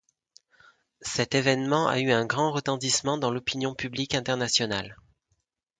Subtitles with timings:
[1.03, 4.97] Cet événement a eu un grand retentissement dans l'opinion publique internationale.